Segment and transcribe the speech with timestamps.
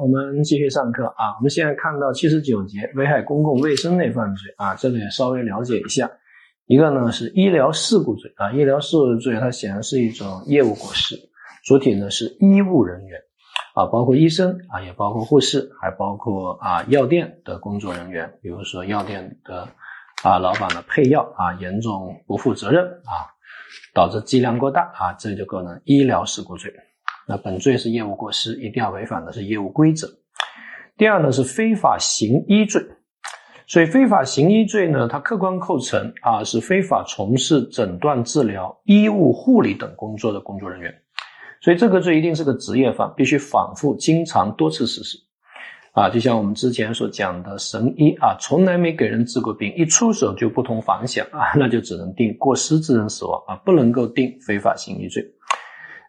[0.00, 1.36] 我们继续上课啊。
[1.36, 6.10] 我们现在看到七十九节危害公共卫生类犯罪啊，这里也稍微了解一下。
[6.66, 11.16] 一个呢是医疗事故罪啊，医疗事故罪它显然是一种业务过失，
[11.64, 13.20] 主体呢是医务人员
[13.74, 19.68] 啊，包括医生啊，也包括护士，还包括啊药店的工作人员，比如说药店的
[20.22, 23.28] 啊老板的配药啊严重不负责任啊，
[23.92, 26.72] 导致剂量过大啊，这就构成医疗事故罪。
[27.28, 30.08] 那本罪是业务过失，一定要违反的是业务规则。
[30.96, 32.82] 第二呢是非法行医罪，
[33.66, 40.94] 所以非法行医罪呢，它客观构成啊是非法从事诊断、治疗、医务护理等工作的工作人员，
[41.60, 45.18] 所以这个罪一定是个职业犯，必须反复、经常、多次实施。
[45.92, 55.22] 啊，就像我们之前所讲的神医啊，从来没给人治过病，一出手就不同凡响啊，那就只能定过失致人死亡啊，不能够定非法行医罪。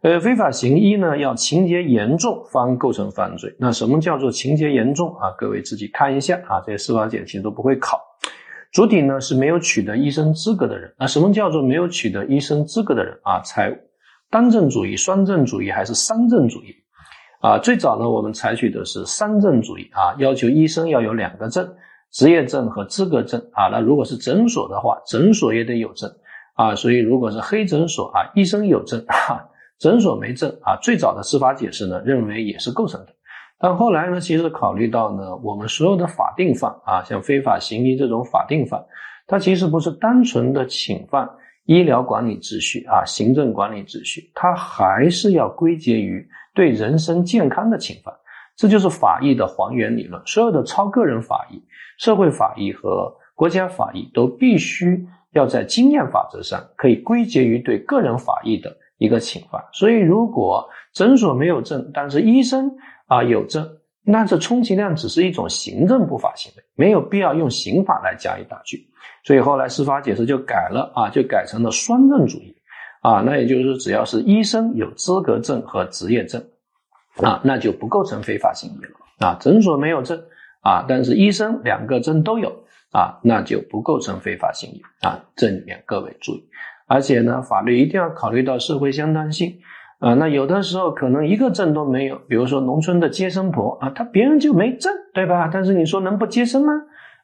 [0.04, 3.56] 呃，非法行医呢，要情节严重方构成犯罪。
[3.58, 5.32] 那什么叫做情节严重啊？
[5.38, 8.02] 各位自己看一下啊，这些司法解其实都不会考。
[8.74, 10.94] 主体呢是没有取得医生资格的人。
[11.00, 13.40] 那什么叫做没有取得医生资格的人啊？
[13.46, 13.74] 采
[14.30, 16.76] 单证主义、双证主义还是三证主义？
[17.40, 21.66] 啊，最早呢，我们采取的是三证主义啊，要求医生要有两个证，
[22.12, 23.70] 职业证和资格证啊。
[23.72, 26.12] 那如果是诊所的话，诊所也得有证
[26.56, 26.76] 啊。
[26.76, 29.48] 所以如果是黑诊所啊，医生有证哈。
[29.84, 33.14] 诊所没证啊，最早的司法解释呢，认为也是构成的。
[33.60, 38.82] 但后来呢，其实考虑到呢，我们所有的法定犯啊，像非法行医这种法定犯，
[39.28, 41.30] 它其实不是单纯的侵犯
[41.66, 46.26] 医疗管理秩序啊，行政管理秩序，它还是要归结于
[46.56, 48.14] 对人身健康的侵犯。
[48.56, 50.22] 这就是法益的还原理论。
[50.26, 51.62] 所有的超个人法益、
[51.98, 58.78] 社会法益和国家法益，都必须要在经验法则上可以归结于对个人法益的。
[59.04, 62.72] 一个侵犯，所以如果诊所没有证，但是医生
[63.08, 63.70] 啊有证，
[64.02, 68.78] 那这充其量只是一种行政不法行为，没有必要用刑法来加以打击。
[69.26, 72.56] 所以后来司法解释就改了啊，就改成了双证主义
[73.02, 76.42] 啊，那也就是只要是医生有资格证和执业证
[77.22, 79.38] 啊，那就不构成非法行为了啊。
[79.42, 80.18] 诊所没有证
[80.62, 82.50] 啊，但是医生两个证都有
[82.94, 85.20] 啊，那就不构成非法行为啊。
[85.36, 86.48] 这里面各位注意。
[86.94, 89.56] 而且呢，法律一定要考虑到社会相当性
[89.98, 90.14] 啊。
[90.14, 95.50] 那有的时候可能一个证都没有，比如说农村的接生婆啊，他别人就没证，对吧？
[95.52, 96.74] 但是你说能不接生吗？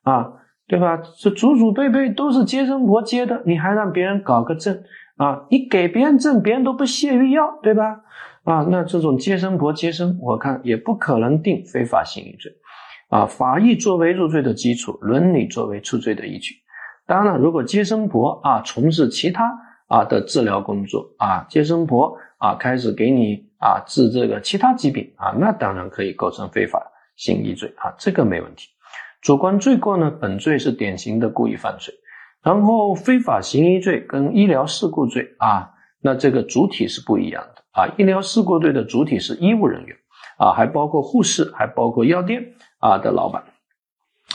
[0.02, 0.34] 啊，
[0.68, 1.00] 对吧？
[1.22, 4.75] 这祖祖辈辈都是接生婆接的，你还让别人搞个证
[5.18, 5.46] 啊？
[5.52, 8.02] 你给别人证，别人都不屑于要，对吧？
[8.46, 12.52] 啊，那这种接生婆接生，我看也不可能定非法行医罪
[13.09, 13.28] 啊。
[13.28, 16.56] 法益作为入罪的基础，伦理作为出罪的依据。
[17.09, 19.52] 当然了，如果接生婆啊从事其他
[19.88, 26.80] 啊的治疗工作啊，接生婆啊开始给你啊治这个其他疾病啊，那当然可以构成非法
[27.16, 28.70] 行医罪啊，这个没问题。
[29.22, 31.92] 主观罪过呢，本罪是典型的故意犯罪。
[32.44, 35.72] 然后非法行医罪跟医疗事故罪啊，
[36.02, 37.88] 那这个主体是不一样的啊。
[37.97, 39.97] 医疗事故罪的主体是医务人员
[40.38, 43.44] 啊，还包括护士，还包括药店啊的老板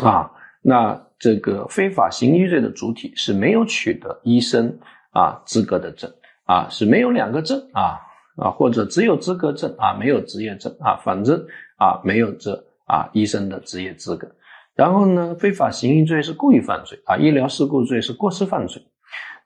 [0.02, 0.32] 啊，
[0.64, 1.00] 那。
[1.16, 4.78] 这个非法行医罪的主体是没有取得医生
[5.10, 6.10] 啊资格的证
[6.44, 7.98] 啊，是没有两个证啊
[8.36, 11.38] 啊，或者只有资格证啊，没有执业证啊，反正
[11.78, 12.52] 啊没有这
[12.84, 14.28] 啊医生的职业资格。
[14.74, 18.82] 然后呢，非法行医罪是故意犯罪啊，医疗事故罪是过失犯罪。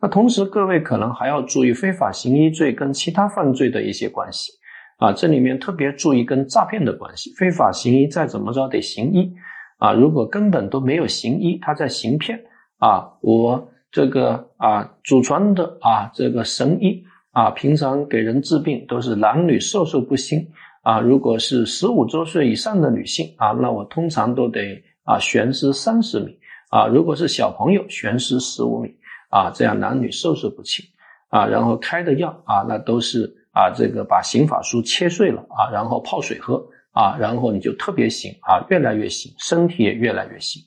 [0.01, 4.51] 那同时各位可能还要注意非法行医罪跟其他犯罪的一些关系
[4.97, 7.33] 啊，这里面特别注意跟诈骗的关系。
[7.37, 9.33] 非法行医再怎么着得行医。
[9.79, 12.39] 啊，如果根本都没有行医，他在行骗
[12.79, 13.13] 啊！
[13.21, 20.45] 我这个啊，祖传的啊，这个神医啊，平常给人治病都是男女授受不亲
[20.83, 20.99] 啊。
[21.01, 26.37] 如果是十五周岁以上的女性啊，那我通常都得啊悬尸三十米
[26.71, 26.89] 啊。
[26.89, 28.91] 如果是小朋友，悬尸十五米
[29.31, 30.85] 啊，这样男女授受不亲
[31.29, 31.47] 啊。
[31.47, 36.61] 然后开的药啊，那都是啊，这个把刑法书切碎了啊，然后泡水喝。
[36.99, 40.61] 啊，然后你就特别行啊，越来越行，身体也越来越行，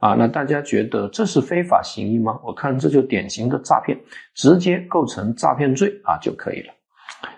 [0.00, 2.40] 啊，那大家觉得这是非法行医吗？
[2.42, 3.96] 我看这就典型的诈骗，
[4.34, 6.72] 直接构成诈骗罪啊就可以了。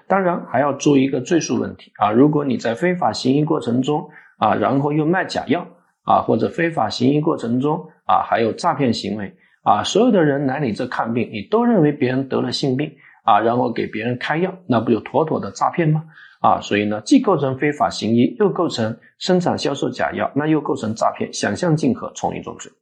[0.07, 4.09] 当然还要注意一个罪数问题啊，如果你在非法行医过程中
[4.39, 5.67] 啊，然后又卖假药
[6.05, 9.31] 啊，或者非法行医过程中啊还有诈骗行为
[9.63, 12.91] 啊，所有的人来你这看病，你都认为别人得了性病
[13.29, 16.03] 啊，然后给别人开药，那不就妥妥的诈骗吗？
[16.41, 22.73] 啊，所以呢，既构成非法行医，又构成生产销售假药，那又构成诈骗，想象竞合，从一重罪。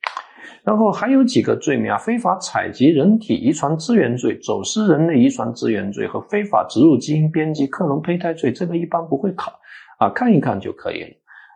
[0.63, 8.53] 然后还有几个罪名啊：非法采集人体遗传资源罪、走私人类遗传资源罪和非法植入基因编辑克隆胚胎罪。
[8.53, 9.53] 这个一般不会考
[9.99, 11.09] 啊，看一看就可以了。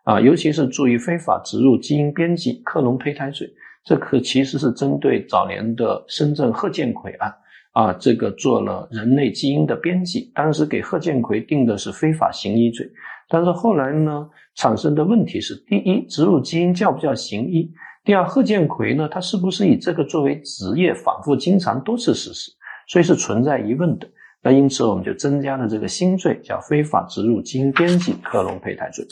[0.05, 3.49] 啊，尤其是注意非法植入基因编辑、克隆胚胎罪，
[3.85, 7.33] 这可其实是针对早年的深圳贺建奎案，
[7.73, 12.89] 啊这个做了人类基因的编辑，当时给贺建奎定的是非法行医罪，
[13.29, 17.71] 但是后来呢，产生的问题是：第一，植入基因叫不叫行医？
[18.03, 22.51] 第二，贺建奎呢，他是不是以这个作为职业，反复经常多次实施？
[22.89, 24.09] 所以是存在疑问的。
[24.43, 29.05] 那因此我们就增加了这个新罪，叫非法植入基因编辑克隆胚胎罪。